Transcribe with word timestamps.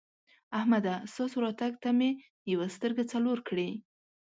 احمده! 0.59 0.93
ستاسو 1.13 1.37
راتګ 1.45 1.73
ته 1.83 1.89
مې 1.97 2.09
یوه 2.51 2.67
سترګه 2.75 3.03
څلور 3.13 3.37
کړې. 3.47 3.69